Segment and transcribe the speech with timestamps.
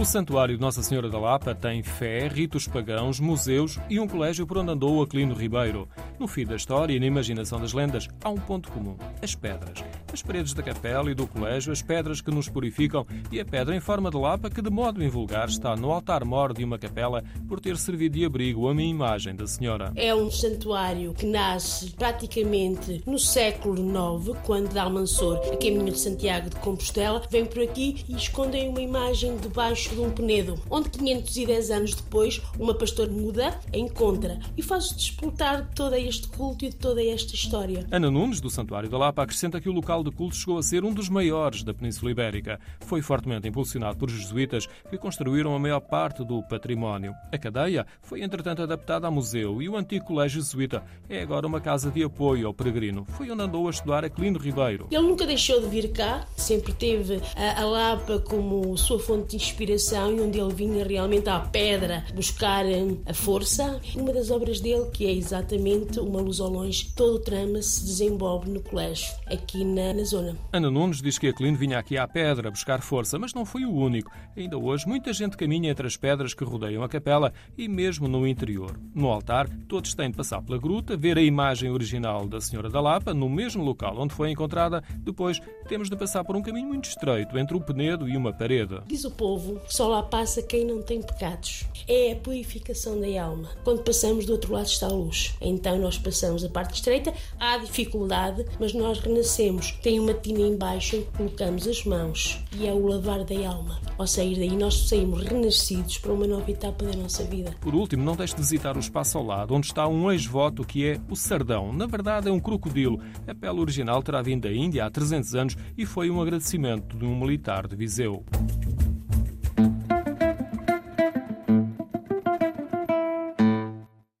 [0.00, 4.46] O Santuário de Nossa Senhora da Lapa tem fé, ritos pagãos, museus e um colégio
[4.46, 5.86] por onde andou o Aquilino Ribeiro.
[6.18, 9.84] No fim da história e na imaginação das lendas, há um ponto comum: as pedras.
[10.12, 13.76] As paredes da capela e do colégio, as pedras que nos purificam e a pedra
[13.76, 17.60] em forma de lapa que, de modo invulgar, está no altar-mor de uma capela por
[17.60, 19.92] ter servido de abrigo a minha imagem da Senhora.
[19.94, 26.50] É um santuário que nasce praticamente no século IX, quando Dalmansor, a caminho de Santiago
[26.50, 31.70] de Compostela, vem por aqui e escondem uma imagem debaixo de um penedo, onde 510
[31.70, 36.70] anos depois uma pastora muda a encontra e faz despertar de todo este culto e
[36.70, 37.86] de toda esta história.
[37.92, 40.84] Ana Nunes, do Santuário da Lapa, acrescenta que o local de culto chegou a ser
[40.84, 42.58] um dos maiores da Península Ibérica.
[42.80, 47.14] Foi fortemente impulsionado por jesuítas que construíram a maior parte do património.
[47.32, 51.60] A cadeia foi, entretanto, adaptada a museu e o antigo colégio jesuíta é agora uma
[51.60, 53.06] casa de apoio ao peregrino.
[53.10, 54.88] Foi onde andou a estudar Aquilino Ribeiro.
[54.90, 60.16] Ele nunca deixou de vir cá, sempre teve a, Lapa como sua fonte de inspiração
[60.16, 63.80] e onde ele vinha realmente à pedra buscar hum, a força.
[63.94, 67.84] Uma das obras dele, que é exatamente Uma Luz ao Longe, todo o trama se
[67.84, 70.36] desenvolve no colégio, aqui na, na zona.
[70.52, 73.72] Ana Nunes diz que Aquilino vinha aqui à pedra buscar força, mas não foi o
[73.72, 74.10] único.
[74.36, 78.26] Ainda hoje, muita gente caminha entre as pedras que rodeiam a capela e mesmo no
[78.26, 78.78] interior.
[78.94, 82.80] No altar, todos têm de passar pela gruta, ver a imagem original da Senhora da
[82.80, 84.82] Lapa, no mesmo local onde foi encontrada.
[84.98, 88.80] Depois, temos de passar por um caminho muito estreito entre o penedo e uma parede.
[88.86, 91.64] Diz o povo só lá passa quem não tem pecados.
[91.86, 93.48] É a purificação da alma.
[93.64, 95.34] Quando passamos do outro lado está a luz.
[95.40, 99.72] Então nós passamos a parte estreita, há dificuldade, mas nós renascemos.
[99.82, 103.80] Tem uma tina embaixo em que colocamos as mãos e é o lavar da alma.
[103.96, 107.54] Ao sair daí nós saímos renascidos para uma nova etapa da nossa vida.
[107.62, 110.86] Por último, não deixe de visitar o espaço ao lado, onde está um ex-voto que
[110.86, 111.72] é o Sardão.
[111.72, 113.00] Na verdade é um crocodilo.
[113.26, 117.06] A pele original terá vindo da Índia há 300 anos e foi um agradecimento de
[117.06, 118.22] um militar de Viseu.